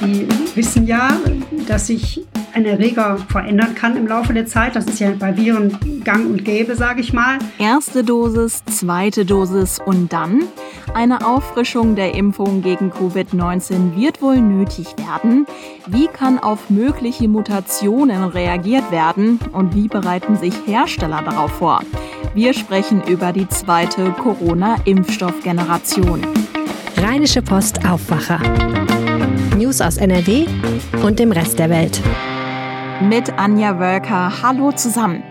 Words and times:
Die 0.00 0.28
wissen 0.54 0.86
ja, 0.86 1.10
dass 1.66 1.88
sich 1.88 2.24
ein 2.54 2.64
Erreger 2.64 3.18
verändern 3.28 3.74
kann 3.74 3.96
im 3.96 4.06
Laufe 4.06 4.32
der 4.32 4.46
Zeit. 4.46 4.76
Das 4.76 4.86
ist 4.86 5.00
ja 5.00 5.10
bei 5.18 5.36
Viren 5.36 5.76
gang 6.04 6.26
und 6.26 6.44
gäbe, 6.44 6.74
sage 6.74 7.00
ich 7.00 7.12
mal. 7.12 7.38
Erste 7.58 8.04
Dosis, 8.04 8.62
zweite 8.66 9.24
Dosis 9.24 9.78
und 9.84 10.12
dann? 10.12 10.44
Eine 10.94 11.26
Auffrischung 11.26 11.96
der 11.96 12.14
Impfung 12.14 12.62
gegen 12.62 12.90
Covid-19 12.90 13.96
wird 13.96 14.22
wohl 14.22 14.38
nötig 14.38 14.86
werden. 14.96 15.46
Wie 15.86 16.06
kann 16.06 16.38
auf 16.38 16.70
mögliche 16.70 17.28
Mutationen 17.28 18.24
reagiert 18.24 18.90
werden 18.90 19.38
und 19.52 19.74
wie 19.74 19.88
bereiten 19.88 20.36
sich 20.36 20.54
Hersteller 20.66 21.22
darauf 21.22 21.52
vor? 21.52 21.82
Wir 22.34 22.54
sprechen 22.54 23.02
über 23.06 23.32
die 23.32 23.48
zweite 23.48 24.12
Corona-Impfstoffgeneration. 24.12 26.26
Rheinische 26.96 27.42
Post 27.42 27.86
Aufwacher. 27.86 28.40
News 29.78 29.80
aus 29.80 29.96
NRW 29.98 30.46
und 31.04 31.18
dem 31.20 31.30
Rest 31.30 31.58
der 31.58 31.70
Welt. 31.70 32.00
Mit 33.00 33.32
Anja 33.38 33.78
Wölker. 33.78 34.42
Hallo 34.42 34.72
zusammen. 34.72 35.22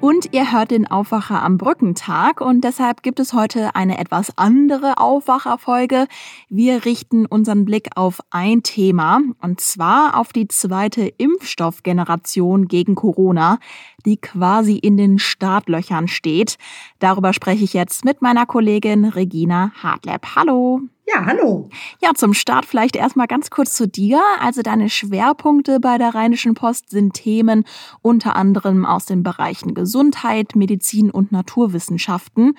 Und 0.00 0.34
ihr 0.34 0.52
hört 0.52 0.72
den 0.72 0.86
Aufwacher 0.86 1.42
am 1.42 1.56
Brückentag 1.56 2.40
und 2.40 2.62
deshalb 2.62 3.02
gibt 3.02 3.18
es 3.20 3.32
heute 3.32 3.74
eine 3.74 3.98
etwas 3.98 4.36
andere 4.36 4.98
Aufwacherfolge. 4.98 6.06
Wir 6.48 6.84
richten 6.84 7.26
unseren 7.26 7.64
Blick 7.64 7.90
auf 7.94 8.20
ein 8.30 8.62
Thema 8.62 9.20
und 9.40 9.60
zwar 9.60 10.18
auf 10.18 10.32
die 10.32 10.48
zweite 10.48 11.06
Impfstoffgeneration 11.06 12.68
gegen 12.68 12.94
Corona, 12.94 13.58
die 14.06 14.16
quasi 14.16 14.76
in 14.76 14.96
den 14.96 15.18
Startlöchern 15.18 16.08
steht. 16.08 16.56
Darüber 16.98 17.32
spreche 17.32 17.64
ich 17.64 17.74
jetzt 17.74 18.04
mit 18.04 18.22
meiner 18.22 18.46
Kollegin 18.46 19.04
Regina 19.04 19.72
Hartleb. 19.82 20.22
Hallo. 20.36 20.82
Ja, 21.08 21.24
hallo. 21.24 21.68
Ja, 22.02 22.14
zum 22.14 22.34
Start 22.34 22.66
vielleicht 22.66 22.96
erstmal 22.96 23.28
ganz 23.28 23.50
kurz 23.50 23.74
zu 23.74 23.86
dir. 23.86 24.20
Also 24.40 24.62
deine 24.62 24.90
Schwerpunkte 24.90 25.78
bei 25.78 25.98
der 25.98 26.16
Rheinischen 26.16 26.54
Post 26.54 26.90
sind 26.90 27.14
Themen 27.14 27.64
unter 28.02 28.34
anderem 28.34 28.84
aus 28.84 29.06
den 29.06 29.22
Bereichen 29.22 29.74
Gesundheit, 29.74 30.56
Medizin 30.56 31.12
und 31.12 31.30
Naturwissenschaften. 31.30 32.54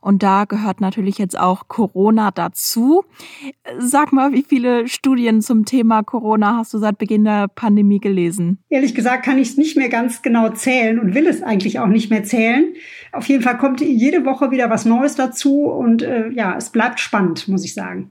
Und 0.00 0.24
da 0.24 0.46
gehört 0.46 0.80
natürlich 0.80 1.16
jetzt 1.18 1.38
auch 1.38 1.68
Corona 1.68 2.32
dazu. 2.32 3.04
Sag 3.78 4.12
mal, 4.12 4.32
wie 4.32 4.42
viele 4.42 4.88
Studien 4.88 5.40
zum 5.40 5.64
Thema 5.64 6.02
Corona 6.02 6.56
hast 6.56 6.74
du 6.74 6.78
seit 6.78 6.98
Beginn 6.98 7.22
der 7.22 7.46
Pandemie 7.46 8.00
gelesen? 8.00 8.58
Ehrlich 8.68 8.96
gesagt 8.96 9.24
kann 9.24 9.38
ich 9.38 9.50
es 9.50 9.56
nicht 9.56 9.76
mehr 9.76 9.88
ganz 9.88 10.22
genau 10.22 10.48
zählen 10.48 10.91
und 10.98 11.14
will 11.14 11.26
es 11.26 11.42
eigentlich 11.42 11.78
auch 11.78 11.86
nicht 11.86 12.10
mehr 12.10 12.24
zählen. 12.24 12.74
Auf 13.12 13.28
jeden 13.28 13.42
Fall 13.42 13.58
kommt 13.58 13.80
jede 13.80 14.24
Woche 14.24 14.50
wieder 14.50 14.70
was 14.70 14.84
Neues 14.84 15.14
dazu 15.14 15.64
und 15.64 16.02
äh, 16.02 16.30
ja, 16.30 16.56
es 16.56 16.70
bleibt 16.70 17.00
spannend, 17.00 17.48
muss 17.48 17.64
ich 17.64 17.74
sagen. 17.74 18.10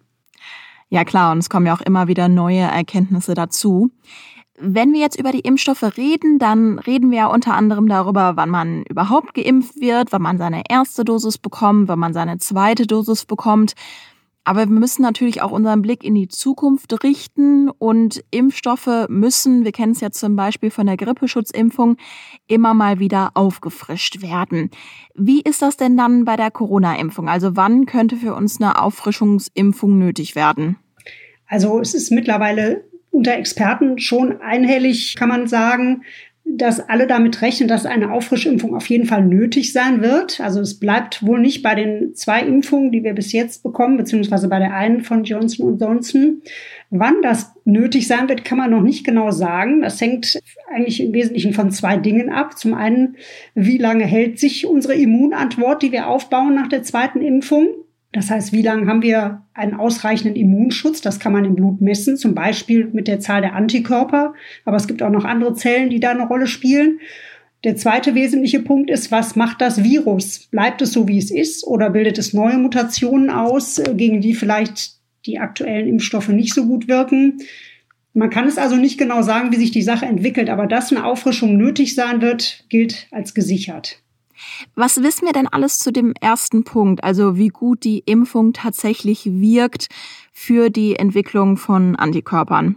Ja 0.90 1.06
klar, 1.06 1.32
und 1.32 1.38
es 1.38 1.50
kommen 1.50 1.66
ja 1.66 1.74
auch 1.74 1.82
immer 1.82 2.08
wieder 2.08 2.28
neue 2.28 2.60
Erkenntnisse 2.60 3.34
dazu. 3.34 3.92
Wenn 4.60 4.94
wir 4.94 5.00
jetzt 5.00 5.20
über 5.20 5.32
die 5.32 5.40
Impfstoffe 5.40 5.98
reden, 5.98 6.38
dann 6.38 6.78
reden 6.78 7.10
wir 7.10 7.18
ja 7.18 7.26
unter 7.28 7.56
anderem 7.56 7.88
darüber, 7.88 8.34
wann 8.36 8.50
man 8.50 8.84
überhaupt 8.84 9.34
geimpft 9.34 9.80
wird, 9.80 10.12
wann 10.12 10.22
man 10.22 10.38
seine 10.38 10.64
erste 10.70 11.04
Dosis 11.04 11.38
bekommt, 11.38 11.88
wann 11.88 11.98
man 11.98 12.14
seine 12.14 12.38
zweite 12.38 12.86
Dosis 12.86 13.26
bekommt. 13.26 13.74
Aber 14.44 14.62
wir 14.62 14.80
müssen 14.80 15.04
natürlich 15.04 15.42
auch 15.42 15.52
unseren 15.52 15.84
Blick 15.84 16.04
in 16.04 16.16
die 16.16 16.28
Zukunft 16.28 17.04
richten 17.04 17.70
und 17.70 18.24
Impfstoffe 18.32 19.08
müssen, 19.08 19.66
wir 19.66 19.72
kennen 19.72 19.92
es 19.92 20.02
ja 20.02 20.10
zum 20.10 20.36
Beispiel 20.36 20.72
von 20.72 20.88
der 20.88 20.98
Grippeschutzimpfung, 20.98 21.98
immer 22.48 22.74
mal 22.74 23.00
wieder 23.00 23.32
aufgefrischt 23.36 24.24
werden. 24.24 24.72
Wie 25.14 25.42
ist 25.42 25.62
das 25.62 25.78
denn 25.78 25.96
dann 25.96 26.26
bei 26.26 26.38
der 26.38 26.50
Corona-Impfung? 26.50 27.30
Also 27.30 27.56
wann 27.56 27.86
könnte 27.86 28.16
für 28.16 28.34
uns 28.34 28.60
eine 28.60 28.82
Auffrischungsimpfung 28.82 30.00
nötig 30.00 30.36
werden? 30.36 30.78
Also 31.46 31.80
es 31.80 31.94
ist 31.94 32.12
mittlerweile 32.12 32.86
unter 33.12 33.36
Experten 33.36 34.00
schon 34.00 34.42
einhellig, 34.42 35.16
kann 35.18 35.30
man 35.30 35.48
sagen, 35.48 36.04
dass 36.58 36.80
alle 36.90 37.08
damit 37.08 37.42
rechnen, 37.42 37.68
dass 37.68 37.86
eine 37.86 38.12
Auffrischimpfung 38.12 38.76
auf 38.76 38.88
jeden 38.88 39.06
Fall 39.06 39.24
nötig 39.24 39.74
sein 39.74 40.02
wird. 40.02 40.40
Also 40.42 40.60
es 40.62 40.80
bleibt 40.80 41.26
wohl 41.26 41.40
nicht 41.40 41.64
bei 41.64 41.76
den 41.76 42.14
zwei 42.16 42.42
Impfungen, 42.42 42.92
die 42.92 43.04
wir 43.04 43.14
bis 43.14 43.32
jetzt 43.32 43.64
bekommen, 43.64 43.98
beziehungsweise 43.98 44.48
bei 44.48 44.60
der 44.60 44.74
einen 44.74 45.02
von 45.02 45.24
Johnson 45.24 45.78
Johnson. 45.78 46.42
Wann 46.90 47.22
das 47.22 47.54
nötig 47.64 48.08
sein 48.08 48.28
wird, 48.28 48.44
kann 48.44 48.58
man 48.58 48.72
noch 48.72 48.82
nicht 48.82 49.06
genau 49.06 49.32
sagen. 49.32 49.82
Das 49.82 50.02
hängt 50.02 50.40
eigentlich 50.70 51.02
im 51.02 51.14
Wesentlichen 51.14 51.54
von 51.54 51.72
zwei 51.72 51.98
Dingen 51.98 52.30
ab. 52.30 52.58
Zum 52.58 52.74
einen, 52.74 53.16
wie 53.56 53.78
lange 53.78 54.06
hält 54.06 54.40
sich 54.40 54.66
unsere 54.66 54.96
Immunantwort, 54.96 55.82
die 55.82 55.92
wir 55.92 56.08
aufbauen 56.08 56.54
nach 56.54 56.68
der 56.68 56.84
zweiten 56.84 57.22
Impfung? 57.22 57.68
Das 58.14 58.30
heißt, 58.30 58.52
wie 58.52 58.62
lange 58.62 58.88
haben 58.88 59.02
wir 59.02 59.44
einen 59.54 59.76
ausreichenden 59.76 60.36
Immunschutz? 60.36 61.00
Das 61.00 61.20
kann 61.20 61.32
man 61.32 61.46
im 61.46 61.56
Blut 61.56 61.80
messen, 61.80 62.18
zum 62.18 62.36
Beispiel 62.36 62.90
mit 62.92 63.08
der 63.08 63.22
Zahl 63.22 63.42
der 63.42 63.56
Antikörper. 63.56 64.34
Aber 64.66 64.78
es 64.78 64.88
gibt 64.88 65.02
auch 65.02 65.10
noch 65.10 65.24
andere 65.24 65.54
Zellen, 65.54 65.90
die 65.90 66.02
da 66.02 66.12
eine 66.12 66.28
Rolle 66.28 66.48
spielen. 66.48 67.00
Der 67.64 67.76
zweite 67.76 68.16
wesentliche 68.16 68.60
Punkt 68.60 68.90
ist, 68.90 69.12
was 69.12 69.36
macht 69.36 69.62
das 69.62 69.84
Virus? 69.84 70.48
Bleibt 70.48 70.82
es 70.82 70.92
so, 70.92 71.08
wie 71.08 71.20
es 71.20 71.32
ist, 71.32 71.66
oder 71.66 71.92
bildet 71.92 72.18
es 72.18 72.34
neue 72.34 72.58
Mutationen 72.58 73.30
aus, 73.30 73.78
äh, 73.78 73.94
gegen 73.96 74.20
die 74.20 74.34
vielleicht 74.34 74.96
die 75.26 75.38
aktuellen 75.38 75.88
Impfstoffe 75.88 76.30
nicht 76.30 76.54
so 76.54 76.66
gut 76.66 76.88
wirken? 76.88 77.38
Man 78.14 78.32
kann 78.32 78.48
es 78.48 78.58
also 78.58 78.76
nicht 78.76 78.98
genau 78.98 79.22
sagen, 79.22 79.52
wie 79.52 79.58
sich 79.58 79.72
die 79.72 79.84
Sache 79.84 80.06
entwickelt, 80.06 80.50
aber 80.50 80.68
dass 80.68 80.92
eine 80.92 81.06
Auffrischung 81.06 81.56
nötig 81.56 81.96
sein 81.96 82.22
wird, 82.22 82.66
gilt 82.68 83.08
als 83.12 83.34
gesichert. 83.34 84.02
Was 84.76 85.04
wissen 85.04 85.26
wir 85.26 85.34
denn 85.34 85.48
alles 85.48 85.80
zu 85.80 85.92
dem 85.92 86.14
ersten 86.20 86.64
Punkt, 86.64 87.04
also 87.04 87.38
wie 87.38 87.50
gut 87.50 87.84
die 87.84 88.00
Impfung 88.00 88.54
tatsächlich 88.54 89.26
wirkt 89.26 89.88
für 90.34 90.70
die 90.70 90.96
Entwicklung 90.96 91.58
von 91.58 91.96
Antikörpern? 91.96 92.76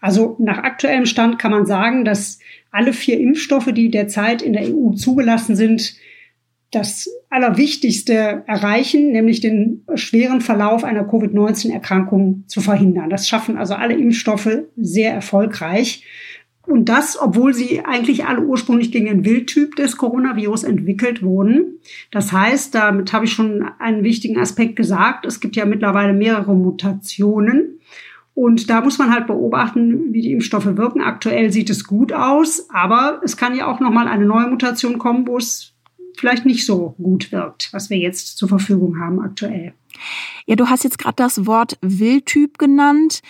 Also 0.00 0.36
nach 0.38 0.58
aktuellem 0.58 1.06
Stand 1.06 1.38
kann 1.38 1.50
man 1.50 1.66
sagen, 1.66 2.04
dass 2.04 2.38
alle 2.70 2.92
vier 2.92 3.18
Impfstoffe, 3.20 3.72
die 3.72 3.90
derzeit 3.90 4.42
in 4.42 4.52
der 4.52 4.74
EU 4.74 4.92
zugelassen 4.92 5.56
sind, 5.56 5.94
das 6.70 7.08
Allerwichtigste 7.30 8.44
erreichen, 8.46 9.10
nämlich 9.10 9.40
den 9.40 9.84
schweren 9.94 10.40
Verlauf 10.40 10.84
einer 10.84 11.04
Covid-19-Erkrankung 11.04 12.44
zu 12.46 12.60
verhindern. 12.60 13.10
Das 13.10 13.28
schaffen 13.28 13.56
also 13.56 13.74
alle 13.74 13.94
Impfstoffe 13.94 14.62
sehr 14.76 15.12
erfolgreich. 15.12 16.04
Und 16.70 16.88
das, 16.88 17.20
obwohl 17.20 17.52
sie 17.52 17.84
eigentlich 17.84 18.26
alle 18.26 18.42
ursprünglich 18.42 18.92
gegen 18.92 19.06
den 19.06 19.24
Wildtyp 19.24 19.74
des 19.74 19.96
Coronavirus 19.96 20.62
entwickelt 20.62 21.20
wurden. 21.20 21.80
Das 22.12 22.32
heißt, 22.32 22.76
damit 22.76 23.12
habe 23.12 23.24
ich 23.24 23.32
schon 23.32 23.64
einen 23.80 24.04
wichtigen 24.04 24.38
Aspekt 24.38 24.76
gesagt. 24.76 25.26
Es 25.26 25.40
gibt 25.40 25.56
ja 25.56 25.64
mittlerweile 25.64 26.12
mehrere 26.12 26.54
Mutationen. 26.54 27.80
Und 28.34 28.70
da 28.70 28.82
muss 28.82 28.98
man 28.98 29.12
halt 29.12 29.26
beobachten, 29.26 30.12
wie 30.12 30.22
die 30.22 30.30
Impfstoffe 30.30 30.76
wirken. 30.76 31.00
Aktuell 31.00 31.50
sieht 31.50 31.70
es 31.70 31.84
gut 31.84 32.12
aus, 32.12 32.68
aber 32.70 33.20
es 33.24 33.36
kann 33.36 33.56
ja 33.56 33.66
auch 33.66 33.80
noch 33.80 33.90
mal 33.90 34.06
eine 34.06 34.24
neue 34.24 34.46
Mutation 34.46 34.98
kommen, 34.98 35.26
wo 35.26 35.38
es 35.38 35.74
vielleicht 36.16 36.46
nicht 36.46 36.64
so 36.64 36.94
gut 37.02 37.32
wirkt, 37.32 37.72
was 37.72 37.90
wir 37.90 37.98
jetzt 37.98 38.38
zur 38.38 38.48
Verfügung 38.48 39.00
haben 39.00 39.20
aktuell. 39.20 39.74
Ja, 40.46 40.54
du 40.54 40.68
hast 40.68 40.84
jetzt 40.84 40.98
gerade 40.98 41.16
das 41.16 41.46
Wort 41.46 41.78
Wildtyp 41.80 42.58
genannt. 42.58 43.22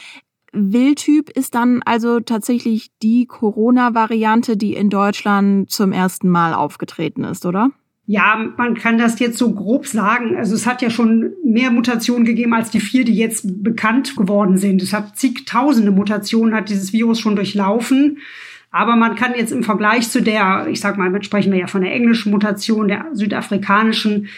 Wildtyp 0.52 1.30
ist 1.30 1.54
dann 1.54 1.82
also 1.84 2.20
tatsächlich 2.20 2.90
die 3.02 3.26
Corona-Variante, 3.26 4.56
die 4.56 4.74
in 4.74 4.90
Deutschland 4.90 5.70
zum 5.70 5.92
ersten 5.92 6.28
Mal 6.28 6.54
aufgetreten 6.54 7.24
ist, 7.24 7.46
oder? 7.46 7.70
Ja, 8.06 8.52
man 8.56 8.74
kann 8.74 8.98
das 8.98 9.20
jetzt 9.20 9.38
so 9.38 9.52
grob 9.54 9.86
sagen. 9.86 10.36
Also 10.36 10.54
es 10.54 10.66
hat 10.66 10.82
ja 10.82 10.90
schon 10.90 11.32
mehr 11.44 11.70
Mutationen 11.70 12.24
gegeben 12.24 12.54
als 12.54 12.70
die 12.70 12.80
vier, 12.80 13.04
die 13.04 13.14
jetzt 13.14 13.62
bekannt 13.62 14.16
geworden 14.16 14.56
sind. 14.56 14.82
Es 14.82 14.92
hat 14.92 15.16
zigtausende 15.16 15.92
Mutationen, 15.92 16.54
hat 16.54 16.70
dieses 16.70 16.92
Virus 16.92 17.20
schon 17.20 17.36
durchlaufen. 17.36 18.18
Aber 18.72 18.96
man 18.96 19.14
kann 19.14 19.34
jetzt 19.36 19.52
im 19.52 19.62
Vergleich 19.62 20.10
zu 20.10 20.22
der, 20.22 20.66
ich 20.68 20.80
sag 20.80 20.98
mal, 20.98 21.22
sprechen 21.22 21.52
wir 21.52 21.60
ja 21.60 21.66
von 21.68 21.82
der 21.82 21.92
englischen 21.92 22.32
Mutation, 22.32 22.88
der 22.88 23.06
südafrikanischen, 23.12 24.28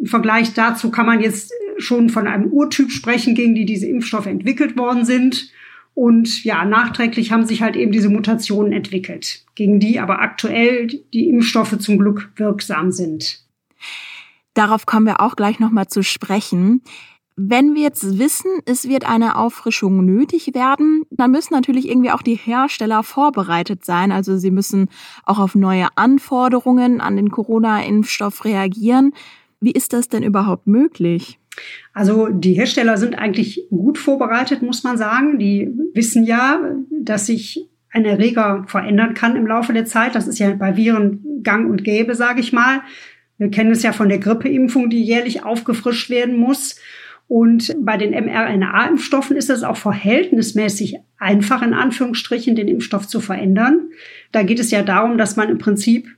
im 0.00 0.06
Vergleich 0.06 0.54
dazu 0.54 0.90
kann 0.90 1.06
man 1.06 1.20
jetzt 1.20 1.52
schon 1.78 2.08
von 2.08 2.26
einem 2.26 2.46
Urtyp 2.46 2.90
sprechen, 2.90 3.34
gegen 3.34 3.54
die 3.54 3.64
diese 3.64 3.86
Impfstoffe 3.86 4.26
entwickelt 4.26 4.76
worden 4.76 5.04
sind. 5.04 5.50
Und 5.98 6.44
ja, 6.44 6.64
nachträglich 6.64 7.32
haben 7.32 7.44
sich 7.44 7.60
halt 7.60 7.74
eben 7.74 7.90
diese 7.90 8.08
Mutationen 8.08 8.72
entwickelt, 8.72 9.44
gegen 9.56 9.80
die 9.80 9.98
aber 9.98 10.20
aktuell 10.20 10.86
die 10.86 11.28
Impfstoffe 11.28 11.76
zum 11.80 11.98
Glück 11.98 12.30
wirksam 12.36 12.92
sind. 12.92 13.40
Darauf 14.54 14.86
kommen 14.86 15.06
wir 15.06 15.20
auch 15.20 15.34
gleich 15.34 15.58
nochmal 15.58 15.88
zu 15.88 16.04
sprechen. 16.04 16.82
Wenn 17.34 17.74
wir 17.74 17.82
jetzt 17.82 18.16
wissen, 18.16 18.48
es 18.64 18.88
wird 18.88 19.08
eine 19.08 19.34
Auffrischung 19.34 20.04
nötig 20.04 20.54
werden, 20.54 21.02
dann 21.10 21.32
müssen 21.32 21.54
natürlich 21.54 21.88
irgendwie 21.88 22.12
auch 22.12 22.22
die 22.22 22.36
Hersteller 22.36 23.02
vorbereitet 23.02 23.84
sein. 23.84 24.12
Also 24.12 24.36
sie 24.38 24.52
müssen 24.52 24.90
auch 25.24 25.40
auf 25.40 25.56
neue 25.56 25.88
Anforderungen 25.96 27.00
an 27.00 27.16
den 27.16 27.32
Corona-Impfstoff 27.32 28.44
reagieren. 28.44 29.14
Wie 29.58 29.72
ist 29.72 29.92
das 29.92 30.08
denn 30.08 30.22
überhaupt 30.22 30.68
möglich? 30.68 31.40
Also 31.92 32.28
die 32.28 32.54
Hersteller 32.54 32.96
sind 32.96 33.18
eigentlich 33.18 33.66
gut 33.70 33.98
vorbereitet, 33.98 34.62
muss 34.62 34.84
man 34.84 34.96
sagen. 34.96 35.38
Die 35.38 35.68
wissen 35.94 36.24
ja, 36.24 36.60
dass 36.90 37.26
sich 37.26 37.68
ein 37.90 38.04
Erreger 38.04 38.64
verändern 38.66 39.14
kann 39.14 39.36
im 39.36 39.46
Laufe 39.46 39.72
der 39.72 39.84
Zeit. 39.84 40.14
Das 40.14 40.28
ist 40.28 40.38
ja 40.38 40.50
bei 40.50 40.76
Viren 40.76 41.42
gang 41.42 41.68
und 41.68 41.84
gäbe, 41.84 42.14
sage 42.14 42.40
ich 42.40 42.52
mal. 42.52 42.82
Wir 43.38 43.50
kennen 43.50 43.70
es 43.70 43.82
ja 43.82 43.92
von 43.92 44.08
der 44.08 44.18
Grippeimpfung, 44.18 44.90
die 44.90 45.02
jährlich 45.02 45.44
aufgefrischt 45.44 46.10
werden 46.10 46.36
muss. 46.36 46.76
Und 47.28 47.76
bei 47.80 47.96
den 47.96 48.12
mRNA-Impfstoffen 48.12 49.36
ist 49.36 49.50
es 49.50 49.62
auch 49.62 49.76
verhältnismäßig 49.76 50.96
einfach, 51.18 51.62
in 51.62 51.74
Anführungsstrichen, 51.74 52.56
den 52.56 52.68
Impfstoff 52.68 53.06
zu 53.06 53.20
verändern. 53.20 53.90
Da 54.32 54.42
geht 54.42 54.58
es 54.58 54.70
ja 54.70 54.82
darum, 54.82 55.18
dass 55.18 55.36
man 55.36 55.50
im 55.50 55.58
Prinzip 55.58 56.08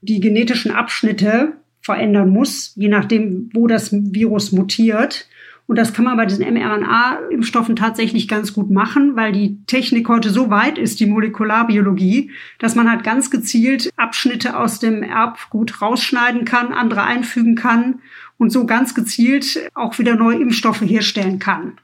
die 0.00 0.20
genetischen 0.20 0.72
Abschnitte 0.72 1.52
verändern 1.86 2.30
muss, 2.30 2.72
je 2.74 2.88
nachdem, 2.88 3.48
wo 3.54 3.68
das 3.68 3.92
Virus 3.92 4.52
mutiert. 4.52 5.28
Und 5.68 5.76
das 5.76 5.92
kann 5.92 6.04
man 6.04 6.16
bei 6.16 6.26
diesen 6.26 6.44
mRNA-Impfstoffen 6.44 7.76
tatsächlich 7.76 8.28
ganz 8.28 8.52
gut 8.52 8.70
machen, 8.70 9.16
weil 9.16 9.32
die 9.32 9.64
Technik 9.66 10.08
heute 10.08 10.30
so 10.30 10.50
weit 10.50 10.78
ist, 10.78 11.00
die 11.00 11.06
Molekularbiologie, 11.06 12.30
dass 12.58 12.74
man 12.74 12.90
halt 12.90 13.02
ganz 13.02 13.30
gezielt 13.30 13.90
Abschnitte 13.96 14.56
aus 14.56 14.78
dem 14.80 15.02
Erbgut 15.02 15.80
rausschneiden 15.80 16.44
kann, 16.44 16.72
andere 16.72 17.04
einfügen 17.04 17.54
kann 17.54 18.00
und 18.36 18.50
so 18.50 18.66
ganz 18.66 18.94
gezielt 18.94 19.70
auch 19.74 19.98
wieder 19.98 20.14
neue 20.14 20.40
Impfstoffe 20.40 20.82
herstellen 20.82 21.38
kann. 21.38 21.78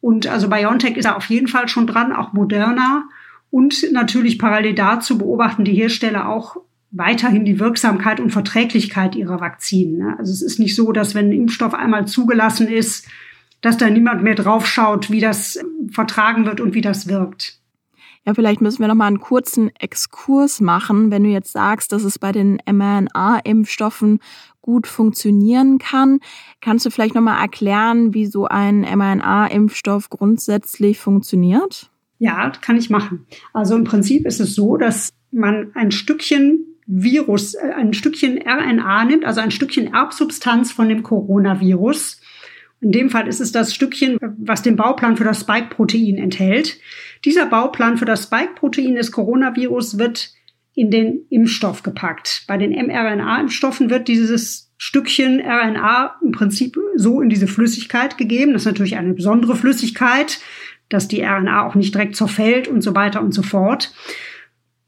Und 0.00 0.26
also 0.26 0.48
BioNTech 0.48 0.96
ist 0.96 1.04
da 1.04 1.14
auf 1.14 1.26
jeden 1.26 1.48
Fall 1.48 1.68
schon 1.68 1.86
dran, 1.86 2.12
auch 2.12 2.32
moderner. 2.32 3.04
Und 3.50 3.92
natürlich 3.92 4.38
parallel 4.38 4.74
dazu 4.74 5.16
beobachten 5.18 5.64
die 5.64 5.74
Hersteller 5.74 6.28
auch 6.28 6.56
weiterhin 6.92 7.44
die 7.44 7.58
Wirksamkeit 7.58 8.20
und 8.20 8.30
Verträglichkeit 8.30 9.16
ihrer 9.16 9.40
Vakzinen. 9.40 9.98
Ne? 9.98 10.14
Also 10.18 10.32
es 10.32 10.42
ist 10.42 10.58
nicht 10.58 10.76
so, 10.76 10.92
dass 10.92 11.14
wenn 11.14 11.30
ein 11.30 11.32
Impfstoff 11.32 11.74
einmal 11.74 12.06
zugelassen 12.06 12.68
ist, 12.68 13.08
dass 13.62 13.78
da 13.78 13.88
niemand 13.88 14.22
mehr 14.22 14.34
drauf 14.34 14.66
schaut, 14.66 15.10
wie 15.10 15.20
das 15.20 15.58
vertragen 15.90 16.44
wird 16.44 16.60
und 16.60 16.74
wie 16.74 16.80
das 16.80 17.08
wirkt. 17.08 17.58
Ja, 18.24 18.34
vielleicht 18.34 18.60
müssen 18.60 18.80
wir 18.80 18.88
noch 18.88 18.94
mal 18.94 19.08
einen 19.08 19.20
kurzen 19.20 19.74
Exkurs 19.80 20.60
machen, 20.60 21.10
wenn 21.10 21.24
du 21.24 21.30
jetzt 21.30 21.52
sagst, 21.52 21.90
dass 21.90 22.04
es 22.04 22.20
bei 22.20 22.30
den 22.30 22.58
mRNA-Impfstoffen 22.70 24.20
gut 24.60 24.86
funktionieren 24.86 25.78
kann. 25.78 26.20
Kannst 26.60 26.86
du 26.86 26.90
vielleicht 26.90 27.16
noch 27.16 27.22
mal 27.22 27.40
erklären, 27.40 28.14
wie 28.14 28.26
so 28.26 28.46
ein 28.46 28.82
mRNA-Impfstoff 28.82 30.08
grundsätzlich 30.08 31.00
funktioniert? 31.00 31.90
Ja, 32.18 32.50
kann 32.50 32.76
ich 32.76 32.90
machen. 32.90 33.26
Also 33.52 33.74
im 33.74 33.82
Prinzip 33.82 34.24
ist 34.24 34.38
es 34.38 34.54
so, 34.54 34.76
dass 34.76 35.10
man 35.32 35.72
ein 35.74 35.90
Stückchen 35.90 36.71
Virus, 36.86 37.54
äh, 37.54 37.72
ein 37.76 37.92
Stückchen 37.94 38.38
RNA 38.38 39.04
nimmt, 39.04 39.24
also 39.24 39.40
ein 39.40 39.50
Stückchen 39.50 39.92
Erbsubstanz 39.92 40.72
von 40.72 40.88
dem 40.88 41.02
Coronavirus. 41.02 42.20
In 42.80 42.90
dem 42.90 43.10
Fall 43.10 43.28
ist 43.28 43.40
es 43.40 43.52
das 43.52 43.74
Stückchen, 43.74 44.18
was 44.38 44.62
den 44.62 44.74
Bauplan 44.74 45.16
für 45.16 45.24
das 45.24 45.40
Spike-Protein 45.40 46.18
enthält. 46.18 46.80
Dieser 47.24 47.46
Bauplan 47.46 47.96
für 47.96 48.04
das 48.04 48.24
Spike-Protein 48.24 48.96
des 48.96 49.12
Coronavirus 49.12 49.98
wird 49.98 50.32
in 50.74 50.90
den 50.90 51.26
Impfstoff 51.30 51.82
gepackt. 51.82 52.44
Bei 52.48 52.56
den 52.56 52.72
mRNA-Impfstoffen 52.72 53.90
wird 53.90 54.08
dieses 54.08 54.72
Stückchen 54.78 55.40
RNA 55.40 56.16
im 56.24 56.32
Prinzip 56.32 56.76
so 56.96 57.20
in 57.20 57.28
diese 57.28 57.46
Flüssigkeit 57.46 58.18
gegeben. 58.18 58.52
Das 58.52 58.62
ist 58.62 58.66
natürlich 58.66 58.96
eine 58.96 59.14
besondere 59.14 59.54
Flüssigkeit, 59.54 60.40
dass 60.88 61.06
die 61.06 61.22
RNA 61.22 61.66
auch 61.66 61.76
nicht 61.76 61.94
direkt 61.94 62.16
zerfällt 62.16 62.66
und 62.66 62.80
so 62.80 62.94
weiter 62.94 63.22
und 63.22 63.32
so 63.32 63.42
fort. 63.42 63.92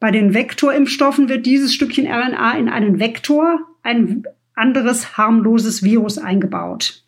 Bei 0.04 0.10
den 0.10 0.34
Vektorimpfstoffen 0.34 1.30
wird 1.30 1.46
dieses 1.46 1.72
Stückchen 1.72 2.06
RNA 2.06 2.58
in 2.58 2.68
einen 2.68 3.00
Vektor, 3.00 3.60
ein 3.82 4.24
anderes 4.54 5.16
harmloses 5.16 5.82
Virus 5.82 6.18
eingebaut. 6.18 7.04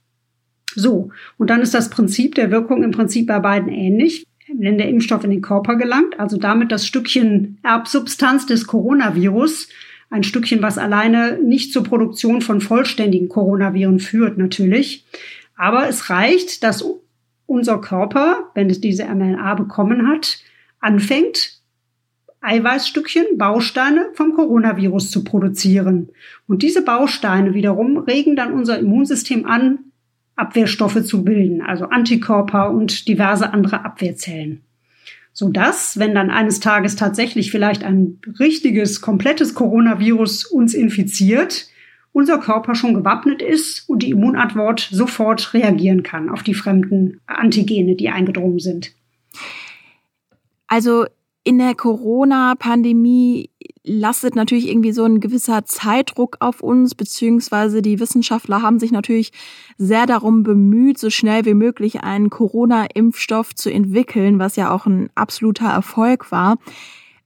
So, 0.75 1.10
und 1.37 1.50
dann 1.50 1.60
ist 1.60 1.75
das 1.75 1.90
Prinzip 1.90 2.37
der 2.37 2.50
Wirkung 2.50 2.82
im 2.82 2.93
Prinzip 2.93 3.26
bei 3.26 3.38
beiden 3.38 3.70
ähnlich. 3.70 4.26
Wenn 4.48 4.78
der 4.78 4.88
Impfstoff 4.88 5.25
in 5.25 5.31
den 5.31 5.43
Körper 5.43 5.76
gelangt, 5.76 6.19
also 6.19 6.38
damit 6.38 6.72
das 6.72 6.87
Stückchen 6.87 7.58
Erbsubstanz 7.62 8.46
des 8.46 8.66
Coronavirus, 8.66 9.69
ein 10.08 10.22
Stückchen, 10.22 10.62
was 10.62 10.78
alleine 10.78 11.38
nicht 11.38 11.75
zur 11.75 11.84
Produktion 11.84 12.40
von 12.40 12.62
vollständigen 12.62 13.28
Coronaviren 13.28 14.00
führt, 14.00 14.38
natürlich. 14.38 15.04
Aber 15.54 15.87
es 15.87 16.08
reicht, 16.08 16.62
dass 16.62 16.82
unser 17.44 17.78
Körper, 17.78 18.50
wenn 18.54 18.70
es 18.70 18.81
diese 18.81 19.04
mRNA 19.04 19.52
bekommen 19.52 20.08
hat, 20.08 20.38
anfängt, 20.81 21.56
Eiweißstückchen, 22.46 23.38
Bausteine 23.38 24.10
vom 24.14 24.34
Coronavirus 24.34 25.10
zu 25.10 25.25
produzieren. 25.25 26.10
Und 26.46 26.62
diese 26.62 26.82
Bausteine 26.82 27.54
wiederum 27.54 27.98
regen 27.98 28.37
dann 28.37 28.52
unser 28.52 28.78
Immunsystem 28.78 29.46
an, 29.46 29.81
Abwehrstoffe 30.37 31.02
zu 31.04 31.25
bilden, 31.25 31.62
also 31.62 31.87
Antikörper 31.87 32.70
und 32.70 33.08
diverse 33.08 33.52
andere 33.52 33.84
Abwehrzellen. 33.84 34.62
Sodass, 35.32 35.98
wenn 35.98 36.14
dann 36.14 36.31
eines 36.31 36.60
Tages 36.60 36.94
tatsächlich 36.94 37.50
vielleicht 37.50 37.82
ein 37.82 38.20
richtiges, 38.38 39.00
komplettes 39.00 39.54
Coronavirus 39.54 40.44
uns 40.44 40.72
infiziert, 40.72 41.69
unser 42.12 42.38
Körper 42.38 42.75
schon 42.75 42.94
gewappnet 42.94 43.42
ist 43.42 43.88
und 43.88 44.02
die 44.02 44.10
Immunantwort 44.10 44.88
sofort 44.90 45.52
reagieren 45.52 46.02
kann 46.02 46.31
auf 46.31 46.42
die 46.42 46.54
fremden 46.54 47.20
Antigene, 47.26 47.96
die 47.96 48.08
eingedrungen 48.08 48.58
sind. 48.58 48.92
Also 50.66 51.06
in 51.46 51.58
der 51.58 51.76
Corona-Pandemie 51.76 53.50
lastet 53.84 54.34
natürlich 54.34 54.66
irgendwie 54.69 54.90
so 54.90 55.04
ein 55.04 55.20
gewisser 55.20 55.64
Zeitdruck 55.64 56.38
auf 56.40 56.60
uns, 56.60 56.96
beziehungsweise 56.96 57.82
die 57.82 58.00
Wissenschaftler 58.00 58.62
haben 58.62 58.81
sich 58.81 58.90
natürlich 58.90 59.31
sehr 59.78 60.06
darum 60.06 60.43
bemüht, 60.43 60.98
so 60.98 61.08
schnell 61.08 61.44
wie 61.44 61.54
möglich 61.54 62.00
einen 62.00 62.31
Corona-Impfstoff 62.31 63.54
zu 63.54 63.70
entwickeln, 63.70 64.40
was 64.40 64.56
ja 64.56 64.72
auch 64.72 64.87
ein 64.87 65.08
absoluter 65.14 65.69
Erfolg 65.69 66.32
war. 66.32 66.56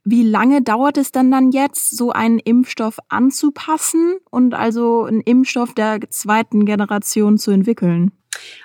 Wie 0.04 0.22
lange 0.22 0.60
dauert 0.60 0.98
es 0.98 1.12
denn 1.12 1.30
dann 1.30 1.50
jetzt, 1.50 1.96
so 1.96 2.10
einen 2.10 2.40
Impfstoff 2.40 2.98
anzupassen 3.08 4.18
und 4.30 4.52
also 4.52 5.04
einen 5.04 5.22
Impfstoff 5.22 5.72
der 5.72 5.98
zweiten 6.10 6.66
Generation 6.66 7.38
zu 7.38 7.52
entwickeln? 7.52 8.12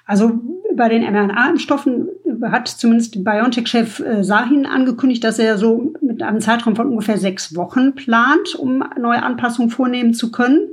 Also 0.05 0.39
bei 0.75 0.89
den 0.89 1.03
mRNA-Impfstoffen 1.03 2.09
hat 2.43 2.67
zumindest 2.67 3.23
BioNTech-Chef 3.23 3.99
äh, 3.99 4.23
Sahin 4.23 4.65
angekündigt, 4.65 5.23
dass 5.23 5.39
er 5.39 5.57
so 5.57 5.93
mit 6.01 6.21
einem 6.21 6.41
Zeitraum 6.41 6.75
von 6.75 6.89
ungefähr 6.89 7.17
sechs 7.17 7.55
Wochen 7.55 7.95
plant, 7.95 8.55
um 8.55 8.83
neue 8.99 9.23
Anpassungen 9.23 9.71
vornehmen 9.71 10.13
zu 10.13 10.31
können. 10.31 10.69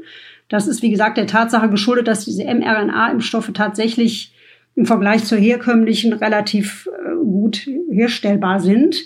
Das 0.49 0.67
ist, 0.67 0.83
wie 0.83 0.91
gesagt, 0.91 1.17
der 1.17 1.27
Tatsache 1.27 1.71
geschuldet, 1.71 2.09
dass 2.09 2.25
diese 2.25 2.45
mRNA-Impfstoffe 2.45 3.53
tatsächlich 3.55 4.35
im 4.75 4.87
Vergleich 4.87 5.25
zur 5.25 5.39
herkömmlichen 5.39 6.13
relativ 6.13 6.89
äh, 6.89 7.15
gut 7.15 7.67
herstellbar 7.91 8.61
sind. 8.61 8.97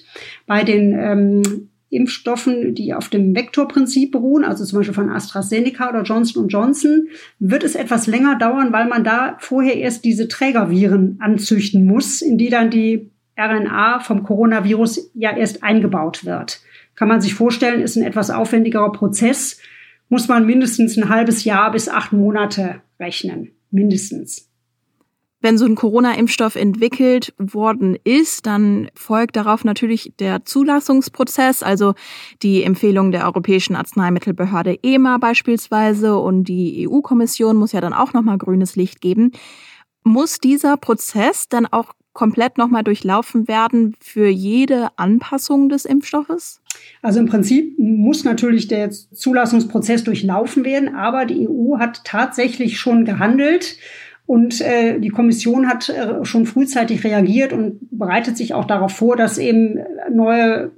Bei 0.46 0.64
den 0.64 0.93
ähm, 0.98 1.69
Impfstoffen, 1.88 2.75
die 2.75 2.94
auf 2.94 3.09
dem 3.09 3.35
Vektorprinzip 3.35 4.11
beruhen, 4.11 4.44
also 4.44 4.65
zum 4.65 4.81
Beispiel 4.81 4.94
von 4.94 5.11
AstraZeneca 5.11 5.88
oder 5.88 6.03
Johnson 6.03 6.49
Johnson, 6.49 7.09
wird 7.38 7.62
es 7.62 7.77
etwas 7.77 8.06
länger 8.06 8.37
dauern, 8.37 8.73
weil 8.73 8.88
man 8.88 9.05
da 9.05 9.37
vorher 9.38 9.77
erst 9.77 10.05
diese 10.05 10.29
Trägerviren 10.29 11.19
anzüchten 11.21 11.87
muss, 11.87 12.23
in 12.23 12.38
die 12.38 12.50
dann 12.50 12.71
die 12.71 13.11
RNA 13.38 14.00
vom 14.00 14.25
Coronavirus 14.25 15.11
ja 15.15 15.37
erst 15.37 15.63
eingebaut 15.63 16.25
wird. 16.25 16.60
Kann 16.96 17.08
man 17.08 17.20
sich 17.20 17.34
vorstellen, 17.34 17.82
ist 17.82 17.96
ein 17.96 18.03
etwas 18.03 18.31
aufwendigerer 18.31 18.91
Prozess, 18.91 19.60
muss 20.08 20.29
man 20.29 20.46
mindestens 20.46 20.96
ein 20.96 21.08
halbes 21.08 21.44
Jahr 21.44 21.70
bis 21.72 21.89
acht 21.89 22.13
Monate 22.13 22.81
rechnen. 22.99 23.53
Mindestens. 23.70 24.51
Wenn 25.46 25.58
so 25.58 25.65
ein 25.65 25.76
Corona-Impfstoff 25.76 26.56
entwickelt 26.56 27.32
worden 27.38 27.96
ist, 28.03 28.46
dann 28.46 28.91
folgt 28.96 29.36
darauf 29.36 29.62
natürlich 29.62 30.12
der 30.19 30.44
Zulassungsprozess, 30.44 31.62
also 31.62 31.94
die 32.43 32.65
Empfehlung 32.65 33.12
der 33.12 33.26
Europäischen 33.26 33.76
Arzneimittelbehörde 33.76 34.81
EMA 34.82 35.19
beispielsweise 35.19 36.17
und 36.19 36.48
die 36.48 36.88
EU-Kommission 36.88 37.55
muss 37.55 37.70
ja 37.70 37.81
dann 37.81 37.93
auch 37.93 38.12
nochmal 38.12 38.38
grünes 38.38 38.74
Licht 38.74 39.00
geben. 39.00 39.31
Muss 40.03 40.41
dieser 40.41 40.76
Prozess 40.76 41.48
dann 41.48 41.67
auch 41.67 41.93
komplett 42.12 42.58
nochmal 42.58 42.82
durchlaufen 42.82 43.46
werden 43.46 43.94
für 44.00 44.26
jede 44.26 44.88
Anpassung 44.98 45.69
des 45.69 45.84
Impfstoffes? 45.84 46.60
Also 47.03 47.20
im 47.20 47.26
Prinzip 47.26 47.79
muss 47.79 48.24
natürlich 48.24 48.67
der 48.67 48.91
Zulassungsprozess 48.91 50.03
durchlaufen 50.03 50.65
werden, 50.65 50.96
aber 50.96 51.24
die 51.24 51.46
EU 51.48 51.79
hat 51.79 52.03
tatsächlich 52.05 52.81
schon 52.81 53.05
gehandelt 53.05 53.76
und 54.27 54.61
äh, 54.61 54.99
die 54.99 55.11
Kommission 55.11 55.69
hat 55.69 55.89
äh, 55.89 56.25
schon 56.25 56.47
frühzeitig 56.47 57.05
reagiert 57.05 57.53
und 57.53 57.79
bereitet 57.91 58.37
sich 58.37 58.55
auch 58.55 58.65
darauf 58.65 58.93
vor, 58.93 59.17
dass 59.17 59.39
eben 59.39 59.79
neue 60.13 60.73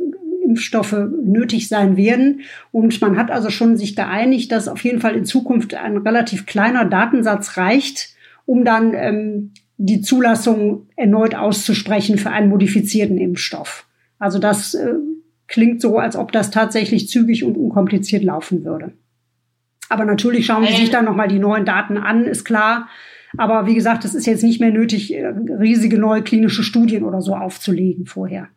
Impfstoffe 0.45 0.97
nötig 1.25 1.69
sein 1.69 1.97
werden. 1.97 2.43
Und 2.73 3.01
man 3.01 3.17
hat 3.17 3.31
also 3.31 3.51
schon 3.51 3.77
sich 3.77 3.97
geeinigt, 3.97 4.53
dass 4.53 4.69
auf 4.69 4.85
jeden 4.85 5.01
Fall 5.01 5.15
in 5.17 5.25
Zukunft 5.25 5.75
ein 5.75 5.97
relativ 5.97 6.47
kleiner 6.47 6.85
Datensatz 6.85 7.57
reicht, 7.57 8.15
um 8.45 8.65
dann 8.65 8.93
ähm, 8.95 9.53
die 9.79 10.03
Zulassung 10.03 10.87
erneut 10.97 11.35
auszusprechen 11.35 12.19
für 12.19 12.31
einen 12.31 12.51
modifizierten 12.51 13.17
Impfstoff. 13.17 13.87
Also 14.19 14.39
das 14.39 14.75
äh, 14.75 14.95
klingt 15.47 15.81
so, 15.81 15.99
als 15.99 16.17
ob 16.17 16.33
das 16.33 16.51
tatsächlich 16.51 17.09
zügig 17.09 17.45
und 17.45 17.57
unkompliziert 17.57 18.25
laufen 18.25 18.65
würde. 18.65 18.93
Aber 19.89 20.05
natürlich 20.05 20.45
schauen 20.45 20.67
Sie 20.67 20.75
sich 20.75 20.91
dann 20.91 21.07
nochmal 21.07 21.29
die 21.29 21.39
neuen 21.39 21.65
Daten 21.65 21.97
an, 21.97 22.27
ist 22.27 22.45
klar. 22.45 22.89
Aber 23.37 23.67
wie 23.67 23.75
gesagt, 23.75 24.05
es 24.05 24.15
ist 24.15 24.27
jetzt 24.27 24.43
nicht 24.43 24.61
mehr 24.61 24.71
nötig, 24.71 25.13
äh, 25.15 25.27
riesige 25.27 25.99
neue 25.99 26.23
klinische 26.23 26.63
Studien 26.63 27.05
oder 27.05 27.21
so 27.21 27.35
aufzulegen 27.35 28.07
vorher. 28.07 28.49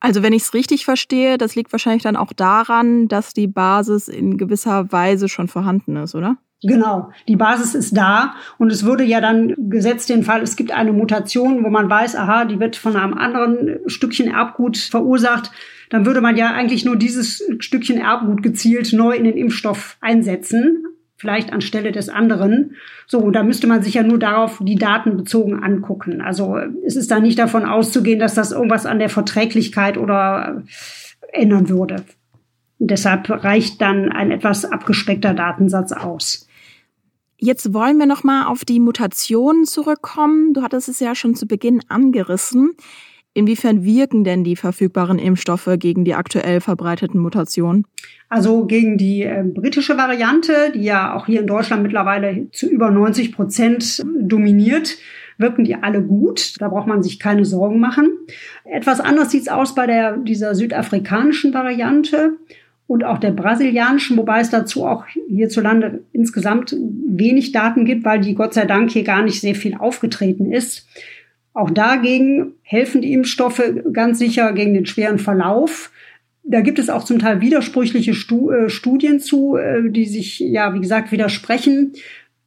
Also 0.00 0.22
wenn 0.22 0.32
ich 0.32 0.42
es 0.42 0.54
richtig 0.54 0.84
verstehe, 0.84 1.38
das 1.38 1.54
liegt 1.54 1.72
wahrscheinlich 1.72 2.02
dann 2.02 2.16
auch 2.16 2.32
daran, 2.32 3.08
dass 3.08 3.32
die 3.32 3.46
Basis 3.46 4.08
in 4.08 4.36
gewisser 4.36 4.92
Weise 4.92 5.28
schon 5.28 5.48
vorhanden 5.48 5.96
ist, 5.96 6.14
oder? 6.14 6.36
Genau, 6.62 7.10
die 7.28 7.36
Basis 7.36 7.74
ist 7.74 7.96
da 7.96 8.34
und 8.56 8.72
es 8.72 8.84
würde 8.84 9.04
ja 9.04 9.20
dann 9.20 9.54
gesetzt 9.56 10.08
den 10.08 10.22
Fall, 10.22 10.42
es 10.42 10.56
gibt 10.56 10.70
eine 10.70 10.92
Mutation, 10.92 11.64
wo 11.64 11.68
man 11.68 11.88
weiß, 11.88 12.16
aha, 12.16 12.46
die 12.46 12.58
wird 12.58 12.76
von 12.76 12.96
einem 12.96 13.14
anderen 13.14 13.78
Stückchen 13.86 14.32
Erbgut 14.32 14.78
verursacht, 14.78 15.50
dann 15.90 16.06
würde 16.06 16.22
man 16.22 16.36
ja 16.36 16.52
eigentlich 16.52 16.84
nur 16.84 16.96
dieses 16.96 17.44
Stückchen 17.58 17.98
Erbgut 17.98 18.42
gezielt 18.42 18.92
neu 18.94 19.14
in 19.14 19.24
den 19.24 19.36
Impfstoff 19.36 19.98
einsetzen, 20.00 20.84
vielleicht 21.16 21.52
anstelle 21.52 21.92
des 21.92 22.08
anderen. 22.08 22.76
So, 23.06 23.30
da 23.30 23.42
müsste 23.42 23.66
man 23.66 23.82
sich 23.82 23.94
ja 23.94 24.02
nur 24.02 24.18
darauf 24.18 24.60
die 24.62 24.76
Daten 24.76 25.16
bezogen 25.16 25.62
angucken. 25.62 26.20
Also 26.20 26.58
es 26.84 26.96
ist 26.96 27.10
da 27.10 27.20
nicht 27.20 27.38
davon 27.38 27.64
auszugehen, 27.64 28.18
dass 28.18 28.34
das 28.34 28.52
irgendwas 28.52 28.86
an 28.86 28.98
der 28.98 29.08
Verträglichkeit 29.08 29.96
oder 29.96 30.62
ändern 31.32 31.68
würde. 31.68 32.04
Deshalb 32.78 33.30
reicht 33.30 33.80
dann 33.80 34.12
ein 34.12 34.30
etwas 34.30 34.64
abgespeckter 34.66 35.32
Datensatz 35.32 35.92
aus. 35.92 36.46
Jetzt 37.38 37.74
wollen 37.74 37.98
wir 37.98 38.06
noch 38.06 38.24
mal 38.24 38.46
auf 38.46 38.64
die 38.64 38.80
Mutationen 38.80 39.64
zurückkommen. 39.64 40.54
Du 40.54 40.62
hattest 40.62 40.88
es 40.88 41.00
ja 41.00 41.14
schon 41.14 41.34
zu 41.34 41.46
Beginn 41.46 41.82
angerissen. 41.88 42.72
Inwiefern 43.36 43.84
wirken 43.84 44.24
denn 44.24 44.44
die 44.44 44.56
verfügbaren 44.56 45.18
Impfstoffe 45.18 45.68
gegen 45.78 46.06
die 46.06 46.14
aktuell 46.14 46.62
verbreiteten 46.62 47.20
Mutationen? 47.20 47.86
Also 48.30 48.64
gegen 48.64 48.96
die 48.96 49.24
äh, 49.24 49.44
britische 49.44 49.98
Variante, 49.98 50.72
die 50.74 50.84
ja 50.84 51.14
auch 51.14 51.26
hier 51.26 51.40
in 51.40 51.46
Deutschland 51.46 51.82
mittlerweile 51.82 52.50
zu 52.52 52.66
über 52.66 52.90
90 52.90 53.32
Prozent 53.32 54.02
dominiert, 54.18 54.96
wirken 55.36 55.64
die 55.64 55.74
alle 55.74 56.02
gut. 56.02 56.54
Da 56.62 56.68
braucht 56.68 56.86
man 56.86 57.02
sich 57.02 57.18
keine 57.18 57.44
Sorgen 57.44 57.78
machen. 57.78 58.08
Etwas 58.64 59.00
anders 59.00 59.32
sieht's 59.32 59.48
aus 59.48 59.74
bei 59.74 59.86
der, 59.86 60.16
dieser 60.16 60.54
südafrikanischen 60.54 61.52
Variante 61.52 62.38
und 62.86 63.04
auch 63.04 63.18
der 63.18 63.32
brasilianischen, 63.32 64.16
wobei 64.16 64.40
es 64.40 64.48
dazu 64.48 64.86
auch 64.86 65.04
hierzulande 65.28 66.04
insgesamt 66.10 66.74
wenig 67.06 67.52
Daten 67.52 67.84
gibt, 67.84 68.06
weil 68.06 68.20
die 68.20 68.34
Gott 68.34 68.54
sei 68.54 68.64
Dank 68.64 68.92
hier 68.92 69.04
gar 69.04 69.22
nicht 69.22 69.42
sehr 69.42 69.54
viel 69.54 69.74
aufgetreten 69.74 70.50
ist. 70.50 70.88
Auch 71.56 71.70
dagegen 71.70 72.52
helfen 72.60 73.00
die 73.00 73.14
Impfstoffe 73.14 73.62
ganz 73.90 74.18
sicher 74.18 74.52
gegen 74.52 74.74
den 74.74 74.84
schweren 74.84 75.18
Verlauf. 75.18 75.90
Da 76.42 76.60
gibt 76.60 76.78
es 76.78 76.90
auch 76.90 77.02
zum 77.02 77.18
Teil 77.18 77.40
widersprüchliche 77.40 78.10
äh, 78.10 78.68
Studien 78.68 79.20
zu, 79.20 79.56
äh, 79.56 79.88
die 79.88 80.04
sich, 80.04 80.38
ja, 80.38 80.74
wie 80.74 80.80
gesagt, 80.80 81.12
widersprechen. 81.12 81.94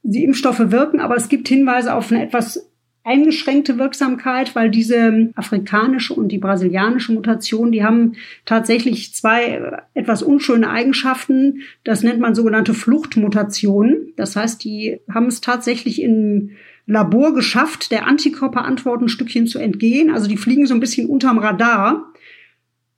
Die 0.03 0.23
Impfstoffe 0.23 0.69
wirken, 0.69 0.99
aber 0.99 1.15
es 1.15 1.27
gibt 1.27 1.47
Hinweise 1.47 1.95
auf 1.95 2.11
eine 2.11 2.23
etwas 2.23 2.69
eingeschränkte 3.03 3.79
Wirksamkeit, 3.79 4.55
weil 4.55 4.69
diese 4.69 5.31
afrikanische 5.33 6.13
und 6.13 6.27
die 6.27 6.37
brasilianische 6.37 7.11
Mutation, 7.11 7.71
die 7.71 7.83
haben 7.83 8.13
tatsächlich 8.45 9.15
zwei 9.15 9.81
etwas 9.95 10.21
unschöne 10.21 10.69
Eigenschaften. 10.69 11.61
Das 11.83 12.03
nennt 12.03 12.19
man 12.19 12.35
sogenannte 12.35 12.75
Fluchtmutationen. 12.75 14.13
Das 14.17 14.35
heißt, 14.35 14.63
die 14.63 14.99
haben 15.11 15.25
es 15.25 15.41
tatsächlich 15.41 15.99
im 15.99 16.51
Labor 16.89 17.33
geschafft, 17.33 17.91
der 17.91 18.07
Antikörperantwort 18.07 19.01
ein 19.01 19.09
Stückchen 19.09 19.47
zu 19.47 19.59
entgehen. 19.59 20.11
Also 20.11 20.27
die 20.27 20.37
fliegen 20.37 20.67
so 20.67 20.73
ein 20.73 20.79
bisschen 20.79 21.07
unterm 21.07 21.37
Radar. 21.37 22.11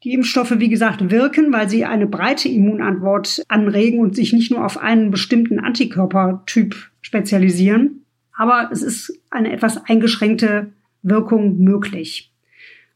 Die 0.04 0.14
Impfstoffe, 0.14 0.58
wie 0.58 0.70
gesagt, 0.70 1.12
wirken, 1.12 1.54
weil 1.54 1.70
sie 1.70 1.86
eine 1.86 2.08
breite 2.08 2.50
Immunantwort 2.50 3.44
anregen 3.50 4.00
und 4.00 4.16
sich 4.16 4.34
nicht 4.34 4.50
nur 4.50 4.66
auf 4.66 4.80
einen 4.80 5.12
bestimmten 5.12 5.60
Antikörpertyp 5.60 6.76
spezialisieren 7.02 8.02
aber 8.42 8.70
es 8.72 8.82
ist 8.82 9.20
eine 9.30 9.52
etwas 9.52 9.86
eingeschränkte 9.86 10.72
Wirkung 11.04 11.60
möglich. 11.60 12.34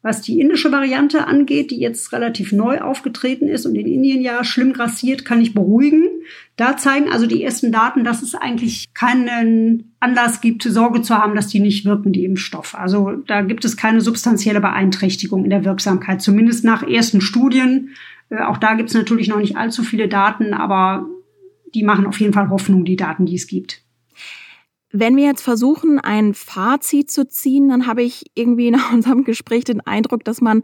Was 0.02 0.22
die 0.22 0.40
indische 0.40 0.72
Variante 0.72 1.28
angeht, 1.28 1.70
die 1.70 1.80
jetzt 1.80 2.14
relativ 2.14 2.52
neu 2.52 2.82
aufgetreten 2.82 3.48
ist 3.48 3.68
und 3.68 3.76
in 3.76 3.86
Indien 3.86 4.22
ja 4.22 4.44
schlimm 4.44 4.74
grassiert, 4.74 5.24
kann 5.24 5.42
ich 5.42 5.54
beruhigen. 5.54 6.15
Da 6.56 6.78
zeigen 6.78 7.12
also 7.12 7.26
die 7.28 7.44
ersten 7.44 7.72
Daten, 7.72 8.04
dass 8.04 8.22
es 8.22 8.36
eigentlich 8.36 8.94
keinen 8.94 9.96
Anlass 10.00 10.42
gibt, 10.42 10.64
Sorge 10.64 11.02
zu 11.02 11.16
haben, 11.18 11.36
dass 11.36 11.48
die 11.48 11.60
nicht 11.60 11.86
wirken, 11.86 12.14
die 12.14 12.26
Impfstoffe. 12.26 12.76
Also 12.76 13.12
da 13.28 13.42
gibt 13.42 13.66
es 13.66 13.78
keine 13.78 14.02
substanzielle 14.02 14.62
Beeinträchtigung 14.62 15.44
in 15.44 15.50
der 15.50 15.66
Wirksamkeit, 15.66 16.22
zumindest 16.22 16.64
nach 16.64 16.84
ersten 16.84 17.22
Studien. 17.22 17.90
Äh, 18.30 18.44
auch 18.44 18.58
da 18.58 18.76
gibt 18.76 18.90
es 18.90 18.96
natürlich 18.96 19.28
noch 19.28 19.40
nicht 19.40 19.58
allzu 19.58 19.84
viele 19.84 20.08
Daten, 20.08 20.54
aber 20.54 21.08
die 21.74 21.84
machen 21.84 22.08
auf 22.08 22.20
jeden 22.20 22.34
Fall 22.34 22.50
Hoffnung, 22.50 22.86
die 22.86 22.96
Daten, 22.96 23.26
die 23.26 23.36
es 23.36 23.48
gibt. 23.48 23.82
Wenn 24.92 25.18
wir 25.18 25.26
jetzt 25.26 25.42
versuchen, 25.42 26.00
ein 26.00 26.34
Fazit 26.34 27.12
zu 27.12 27.28
ziehen, 27.28 27.68
dann 27.68 27.86
habe 27.86 28.02
ich 28.02 28.26
irgendwie 28.34 28.72
nach 28.72 28.92
unserem 28.94 29.24
Gespräch 29.24 29.66
den 29.66 29.82
Eindruck, 29.82 30.24
dass 30.24 30.42
man, 30.42 30.64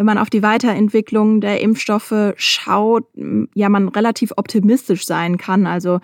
wenn 0.00 0.06
man 0.06 0.16
auf 0.16 0.30
die 0.30 0.42
Weiterentwicklung 0.42 1.42
der 1.42 1.60
Impfstoffe 1.60 2.32
schaut, 2.36 3.04
ja, 3.52 3.68
man 3.68 3.88
relativ 3.88 4.32
optimistisch 4.34 5.04
sein 5.04 5.36
kann. 5.36 5.66
Also, 5.66 6.00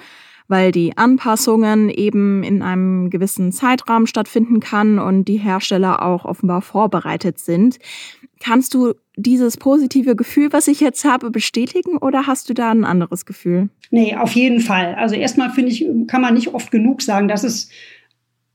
weil 0.48 0.70
die 0.70 0.98
Anpassungen 0.98 1.88
eben 1.88 2.42
in 2.42 2.60
einem 2.60 3.08
gewissen 3.08 3.52
Zeitrahmen 3.52 4.06
stattfinden 4.06 4.60
kann 4.60 4.98
und 4.98 5.24
die 5.24 5.38
Hersteller 5.38 6.02
auch 6.02 6.26
offenbar 6.26 6.60
vorbereitet 6.60 7.38
sind. 7.38 7.78
Kannst 8.38 8.74
du 8.74 8.92
dieses 9.16 9.56
positive 9.56 10.14
Gefühl, 10.14 10.52
was 10.52 10.68
ich 10.68 10.80
jetzt 10.80 11.06
habe, 11.06 11.30
bestätigen 11.30 11.96
oder 11.96 12.26
hast 12.26 12.50
du 12.50 12.54
da 12.54 12.72
ein 12.72 12.84
anderes 12.84 13.24
Gefühl? 13.24 13.70
Nee, 13.90 14.14
auf 14.14 14.32
jeden 14.32 14.60
Fall. 14.60 14.94
Also 14.96 15.14
erstmal 15.14 15.48
finde 15.52 15.72
ich, 15.72 15.86
kann 16.06 16.20
man 16.20 16.34
nicht 16.34 16.52
oft 16.52 16.70
genug 16.70 17.00
sagen, 17.00 17.28
dass 17.28 17.44
es 17.44 17.70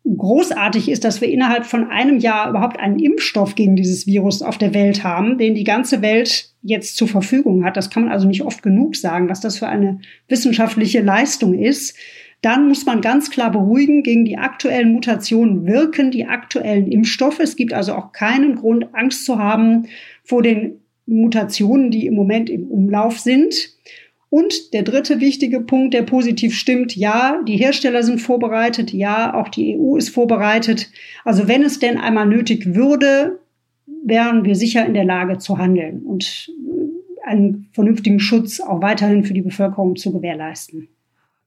großartig 0.05 0.89
ist, 0.89 1.03
dass 1.03 1.21
wir 1.21 1.29
innerhalb 1.29 1.65
von 1.65 1.89
einem 1.89 2.17
Jahr 2.17 2.49
überhaupt 2.49 2.79
einen 2.79 2.99
Impfstoff 2.99 3.55
gegen 3.55 3.75
dieses 3.75 4.07
Virus 4.07 4.41
auf 4.41 4.57
der 4.57 4.73
Welt 4.73 5.03
haben, 5.03 5.37
den 5.37 5.55
die 5.55 5.63
ganze 5.63 6.01
Welt 6.01 6.49
jetzt 6.63 6.97
zur 6.97 7.07
Verfügung 7.07 7.63
hat. 7.63 7.77
Das 7.77 7.89
kann 7.89 8.03
man 8.03 8.11
also 8.11 8.27
nicht 8.27 8.41
oft 8.43 8.63
genug 8.63 8.95
sagen, 8.95 9.29
was 9.29 9.41
das 9.41 9.59
für 9.59 9.67
eine 9.67 9.99
wissenschaftliche 10.27 11.01
Leistung 11.01 11.53
ist. 11.57 11.95
Dann 12.41 12.67
muss 12.67 12.85
man 12.87 13.01
ganz 13.01 13.29
klar 13.29 13.51
beruhigen, 13.51 14.01
gegen 14.01 14.25
die 14.25 14.37
aktuellen 14.37 14.91
Mutationen 14.91 15.67
wirken 15.67 16.09
die 16.09 16.25
aktuellen 16.25 16.91
Impfstoffe. 16.91 17.39
Es 17.39 17.55
gibt 17.55 17.71
also 17.71 17.93
auch 17.93 18.11
keinen 18.11 18.55
Grund, 18.55 18.87
Angst 18.93 19.25
zu 19.25 19.37
haben 19.37 19.87
vor 20.23 20.41
den 20.41 20.81
Mutationen, 21.05 21.91
die 21.91 22.07
im 22.07 22.15
Moment 22.15 22.49
im 22.49 22.63
Umlauf 22.63 23.19
sind. 23.19 23.53
Und 24.31 24.73
der 24.73 24.83
dritte 24.83 25.19
wichtige 25.19 25.59
Punkt, 25.59 25.93
der 25.93 26.03
positiv 26.03 26.55
stimmt, 26.55 26.95
ja, 26.95 27.41
die 27.45 27.57
Hersteller 27.57 28.01
sind 28.01 28.21
vorbereitet, 28.21 28.93
ja, 28.93 29.33
auch 29.33 29.49
die 29.49 29.77
EU 29.77 29.97
ist 29.97 30.07
vorbereitet. 30.07 30.89
Also 31.25 31.49
wenn 31.49 31.63
es 31.63 31.79
denn 31.79 31.97
einmal 31.97 32.25
nötig 32.25 32.73
würde, 32.73 33.41
wären 34.05 34.45
wir 34.45 34.55
sicher 34.55 34.85
in 34.85 34.93
der 34.93 35.03
Lage 35.03 35.37
zu 35.37 35.57
handeln 35.57 36.03
und 36.03 36.49
einen 37.25 37.67
vernünftigen 37.73 38.21
Schutz 38.21 38.61
auch 38.61 38.81
weiterhin 38.81 39.25
für 39.25 39.33
die 39.33 39.41
Bevölkerung 39.41 39.97
zu 39.97 40.13
gewährleisten. 40.13 40.87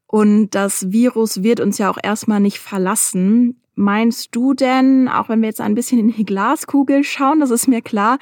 Und 0.06 0.50
das 0.50 0.92
Virus 0.92 1.42
wird 1.42 1.60
uns 1.60 1.78
ja 1.78 1.88
auch 1.88 1.98
erstmal 2.02 2.40
nicht 2.40 2.58
verlassen. 2.58 3.62
Meinst 3.76 4.28
du 4.36 4.54
denn, 4.54 5.08
auch 5.08 5.28
wenn 5.28 5.40
wir 5.40 5.48
jetzt 5.48 5.60
ein 5.60 5.74
bisschen 5.74 5.98
in 5.98 6.12
die 6.12 6.24
Glaskugel 6.24 7.02
schauen, 7.02 7.40
das 7.40 7.50
ist 7.50 7.66
mir 7.66 7.82
klar, 7.82 8.18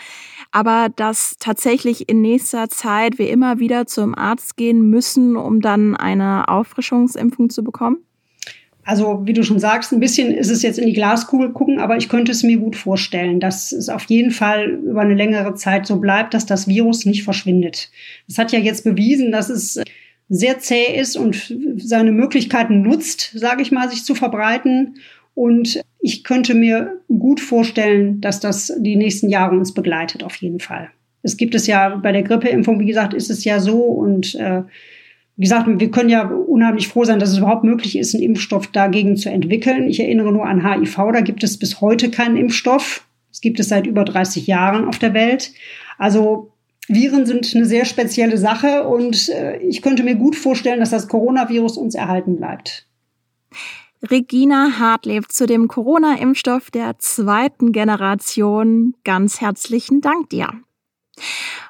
aber 0.50 0.88
dass 0.94 1.36
tatsächlich 1.38 2.08
in 2.08 2.22
nächster 2.22 2.70
Zeit 2.70 3.18
wir 3.18 3.28
immer 3.28 3.58
wieder 3.58 3.86
zum 3.86 4.14
Arzt 4.14 4.56
gehen 4.56 4.88
müssen, 4.88 5.36
um 5.36 5.60
dann 5.60 5.94
eine 5.94 6.48
Auffrischungsimpfung 6.48 7.50
zu 7.50 7.62
bekommen? 7.62 7.98
Also, 8.84 9.22
wie 9.24 9.32
du 9.32 9.44
schon 9.44 9.60
sagst, 9.60 9.92
ein 9.92 10.00
bisschen 10.00 10.32
ist 10.32 10.50
es 10.50 10.62
jetzt 10.62 10.78
in 10.78 10.86
die 10.86 10.92
Glaskugel 10.92 11.52
gucken, 11.52 11.78
aber 11.78 11.96
ich 11.96 12.08
könnte 12.08 12.32
es 12.32 12.42
mir 12.42 12.58
gut 12.58 12.74
vorstellen, 12.74 13.38
dass 13.38 13.70
es 13.70 13.88
auf 13.88 14.04
jeden 14.04 14.32
Fall 14.32 14.70
über 14.70 15.02
eine 15.02 15.14
längere 15.14 15.54
Zeit 15.54 15.86
so 15.86 16.00
bleibt, 16.00 16.34
dass 16.34 16.46
das 16.46 16.66
Virus 16.66 17.04
nicht 17.04 17.22
verschwindet. 17.22 17.90
Es 18.26 18.38
hat 18.38 18.50
ja 18.50 18.58
jetzt 18.58 18.82
bewiesen, 18.82 19.30
dass 19.30 19.50
es 19.50 19.80
sehr 20.28 20.58
zäh 20.58 20.98
ist 20.98 21.16
und 21.16 21.54
seine 21.76 22.10
Möglichkeiten 22.10 22.82
nutzt, 22.82 23.32
sage 23.34 23.62
ich 23.62 23.70
mal, 23.70 23.88
sich 23.88 24.04
zu 24.04 24.16
verbreiten. 24.16 24.96
Und 25.34 25.82
ich 26.00 26.24
könnte 26.24 26.54
mir 26.54 27.00
gut 27.08 27.40
vorstellen, 27.40 28.20
dass 28.20 28.40
das 28.40 28.72
die 28.78 28.96
nächsten 28.96 29.28
Jahre 29.28 29.56
uns 29.56 29.72
begleitet, 29.72 30.22
auf 30.22 30.36
jeden 30.36 30.60
Fall. 30.60 30.90
Es 31.22 31.36
gibt 31.36 31.54
es 31.54 31.66
ja 31.66 31.96
bei 31.96 32.12
der 32.12 32.22
Grippeimpfung, 32.22 32.80
wie 32.80 32.86
gesagt, 32.86 33.14
ist 33.14 33.30
es 33.30 33.44
ja 33.44 33.60
so 33.60 33.78
und 33.78 34.34
äh, 34.34 34.62
wie 35.36 35.44
gesagt, 35.44 35.66
wir 35.66 35.90
können 35.90 36.10
ja 36.10 36.26
unheimlich 36.26 36.88
froh 36.88 37.04
sein, 37.04 37.18
dass 37.18 37.30
es 37.30 37.38
überhaupt 37.38 37.64
möglich 37.64 37.96
ist, 37.96 38.14
einen 38.14 38.24
Impfstoff 38.24 38.66
dagegen 38.66 39.16
zu 39.16 39.30
entwickeln. 39.30 39.88
Ich 39.88 40.00
erinnere 40.00 40.32
nur 40.32 40.46
an 40.46 40.64
HIV, 40.64 40.96
da 41.12 41.20
gibt 41.20 41.42
es 41.42 41.58
bis 41.58 41.80
heute 41.80 42.10
keinen 42.10 42.36
Impfstoff. 42.36 43.06
Es 43.30 43.40
gibt 43.40 43.58
es 43.58 43.68
seit 43.68 43.86
über 43.86 44.04
30 44.04 44.46
Jahren 44.46 44.86
auf 44.86 44.98
der 44.98 45.14
Welt. 45.14 45.52
Also 45.96 46.52
Viren 46.88 47.24
sind 47.24 47.50
eine 47.54 47.64
sehr 47.64 47.86
spezielle 47.86 48.36
Sache 48.36 48.86
und 48.86 49.30
äh, 49.30 49.56
ich 49.58 49.80
könnte 49.80 50.02
mir 50.02 50.16
gut 50.16 50.36
vorstellen, 50.36 50.80
dass 50.80 50.90
das 50.90 51.08
Coronavirus 51.08 51.78
uns 51.78 51.94
erhalten 51.94 52.36
bleibt. 52.36 52.86
Regina 54.10 54.80
Hartlev 54.80 55.28
zu 55.28 55.46
dem 55.46 55.68
Corona-Impfstoff 55.68 56.72
der 56.72 56.98
zweiten 56.98 57.70
Generation. 57.70 58.94
Ganz 59.04 59.40
herzlichen 59.40 60.00
Dank 60.00 60.28
dir. 60.30 60.48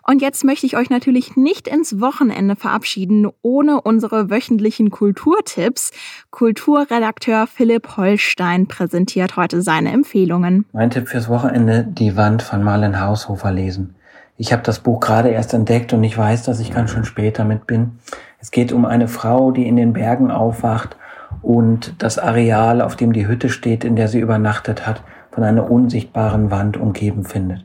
Und 0.07 0.23
jetzt 0.23 0.43
möchte 0.43 0.65
ich 0.65 0.77
euch 0.79 0.89
natürlich 0.89 1.37
nicht 1.37 1.69
ins 1.69 2.01
Wochenende 2.01 2.57
verabschieden, 2.57 3.29
ohne 3.43 3.83
unsere 3.83 4.31
wöchentlichen 4.31 4.89
Kulturtipps. 4.89 5.91
Kulturredakteur 6.31 7.47
Philipp 7.47 7.99
Holstein 7.99 8.67
präsentiert 8.67 9.37
heute 9.37 9.61
seine 9.61 9.93
Empfehlungen. 9.93 10.65
Mein 10.73 10.89
Tipp 10.89 11.09
fürs 11.09 11.29
Wochenende, 11.29 11.87
die 11.87 12.17
Wand 12.17 12.41
von 12.41 12.63
Marlen 12.63 12.99
Haushofer 12.99 13.53
lesen. 13.53 13.95
Ich 14.39 14.55
habe 14.55 14.63
das 14.63 14.81
Buch 14.81 15.01
gerade 15.01 15.29
erst 15.29 15.53
entdeckt 15.53 15.93
und 15.93 16.03
ich 16.03 16.17
weiß, 16.17 16.45
dass 16.45 16.61
ich 16.61 16.73
ganz 16.73 16.93
schön 16.93 17.05
spät 17.05 17.39
damit 17.39 17.67
bin. 17.67 17.99
Es 18.39 18.51
geht 18.51 18.73
um 18.73 18.87
eine 18.87 19.07
Frau, 19.07 19.51
die 19.51 19.69
in 19.69 19.77
den 19.77 19.93
Bergen 19.93 20.31
aufwacht 20.31 20.97
und 21.43 21.95
das 21.99 22.19
Areal, 22.19 22.81
auf 22.81 22.97
dem 22.97 23.13
die 23.13 23.27
Hütte 23.27 23.49
steht, 23.49 23.85
in 23.85 23.97
der 23.97 24.09
sie 24.09 24.21
übernachtet 24.21 24.87
hat, 24.87 25.03
von 25.31 25.45
einer 25.45 25.71
unsichtbaren 25.71 26.51
Wand 26.51 26.77
umgeben 26.77 27.25
findet. 27.25 27.65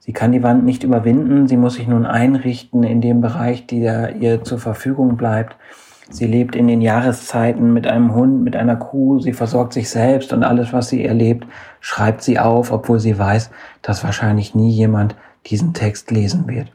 Sie 0.00 0.12
kann 0.12 0.32
die 0.32 0.42
Wand 0.42 0.64
nicht 0.64 0.84
überwinden, 0.84 1.48
sie 1.48 1.56
muss 1.56 1.74
sich 1.74 1.88
nun 1.88 2.04
einrichten 2.04 2.82
in 2.82 3.00
dem 3.00 3.22
Bereich, 3.22 3.66
der 3.66 4.16
ihr 4.16 4.44
zur 4.44 4.58
Verfügung 4.58 5.16
bleibt. 5.16 5.56
Sie 6.10 6.26
lebt 6.26 6.54
in 6.54 6.68
den 6.68 6.82
Jahreszeiten 6.82 7.72
mit 7.72 7.86
einem 7.86 8.14
Hund, 8.14 8.44
mit 8.44 8.54
einer 8.54 8.76
Kuh, 8.76 9.20
sie 9.20 9.32
versorgt 9.32 9.72
sich 9.72 9.88
selbst 9.88 10.34
und 10.34 10.44
alles, 10.44 10.74
was 10.74 10.90
sie 10.90 11.02
erlebt, 11.04 11.46
schreibt 11.80 12.20
sie 12.22 12.38
auf, 12.38 12.70
obwohl 12.70 12.98
sie 12.98 13.18
weiß, 13.18 13.50
dass 13.80 14.04
wahrscheinlich 14.04 14.54
nie 14.54 14.70
jemand 14.70 15.16
diesen 15.46 15.72
Text 15.72 16.10
lesen 16.10 16.46
wird. 16.46 16.70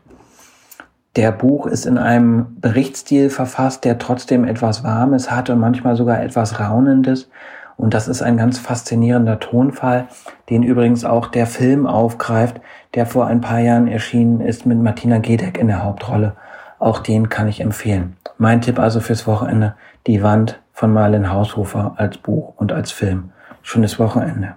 Der 1.15 1.31
Buch 1.31 1.65
ist 1.65 1.85
in 1.85 1.97
einem 1.97 2.57
Berichtsstil 2.61 3.29
verfasst, 3.29 3.83
der 3.83 3.97
trotzdem 3.97 4.45
etwas 4.45 4.83
Warmes 4.83 5.31
hat 5.31 5.49
und 5.49 5.59
manchmal 5.59 5.95
sogar 5.95 6.21
etwas 6.21 6.59
Raunendes. 6.59 7.29
Und 7.77 7.93
das 7.93 8.07
ist 8.07 8.21
ein 8.21 8.37
ganz 8.37 8.59
faszinierender 8.59 9.39
Tonfall, 9.39 10.07
den 10.49 10.63
übrigens 10.63 11.05
auch 11.05 11.27
der 11.27 11.47
Film 11.47 11.87
aufgreift, 11.87 12.61
der 12.93 13.05
vor 13.05 13.27
ein 13.27 13.41
paar 13.41 13.59
Jahren 13.59 13.87
erschienen 13.87 14.41
ist 14.41 14.65
mit 14.65 14.79
Martina 14.79 15.17
Gedeck 15.17 15.57
in 15.57 15.67
der 15.67 15.83
Hauptrolle. 15.83 16.35
Auch 16.77 16.99
den 16.99 17.29
kann 17.29 17.47
ich 17.47 17.61
empfehlen. 17.61 18.17
Mein 18.37 18.61
Tipp 18.61 18.79
also 18.79 18.99
fürs 18.99 19.25
Wochenende, 19.27 19.75
Die 20.07 20.21
Wand 20.21 20.61
von 20.73 20.93
Marlen 20.93 21.31
Haushofer 21.31 21.93
als 21.97 22.17
Buch 22.17 22.53
und 22.57 22.71
als 22.71 22.91
Film. 22.91 23.31
Schönes 23.61 23.99
Wochenende. 23.99 24.55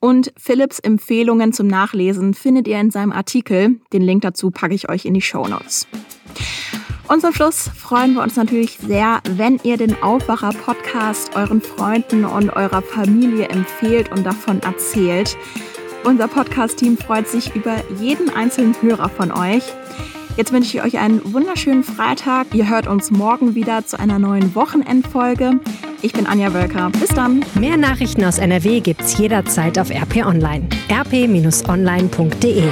Und 0.00 0.32
Philipps 0.36 0.78
Empfehlungen 0.78 1.52
zum 1.52 1.66
Nachlesen 1.66 2.34
findet 2.34 2.68
ihr 2.68 2.80
in 2.80 2.90
seinem 2.90 3.12
Artikel. 3.12 3.80
Den 3.92 4.02
Link 4.02 4.22
dazu 4.22 4.50
packe 4.50 4.74
ich 4.74 4.88
euch 4.88 5.04
in 5.04 5.14
die 5.14 5.22
Show 5.22 5.46
Notes. 5.46 5.86
Und 7.08 7.22
zum 7.22 7.32
Schluss 7.32 7.70
freuen 7.74 8.14
wir 8.14 8.22
uns 8.22 8.36
natürlich 8.36 8.78
sehr, 8.78 9.20
wenn 9.30 9.58
ihr 9.62 9.78
den 9.78 10.02
Aufwacher-Podcast 10.02 11.34
euren 11.36 11.62
Freunden 11.62 12.26
und 12.26 12.50
eurer 12.50 12.82
Familie 12.82 13.48
empfehlt 13.48 14.12
und 14.12 14.24
davon 14.24 14.60
erzählt. 14.62 15.36
Unser 16.04 16.28
Podcast-Team 16.28 16.98
freut 16.98 17.26
sich 17.26 17.54
über 17.54 17.76
jeden 17.98 18.28
einzelnen 18.28 18.74
Hörer 18.82 19.08
von 19.08 19.32
euch. 19.32 19.64
Jetzt 20.38 20.52
wünsche 20.52 20.78
ich 20.78 20.84
euch 20.84 20.98
einen 20.98 21.34
wunderschönen 21.34 21.82
Freitag. 21.82 22.54
Ihr 22.54 22.70
hört 22.70 22.86
uns 22.86 23.10
morgen 23.10 23.56
wieder 23.56 23.84
zu 23.84 23.98
einer 23.98 24.20
neuen 24.20 24.54
Wochenendfolge. 24.54 25.58
Ich 26.00 26.12
bin 26.12 26.28
Anja 26.28 26.54
Wölker. 26.54 26.90
Bis 26.90 27.08
dann. 27.08 27.44
Mehr 27.58 27.76
Nachrichten 27.76 28.24
aus 28.24 28.38
NRW 28.38 28.78
gibt's 28.78 29.18
jederzeit 29.18 29.80
auf 29.80 29.90
RP 29.90 30.24
Online. 30.24 30.68
rp-online.de 30.88 32.62